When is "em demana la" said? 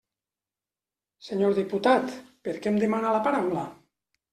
2.77-3.25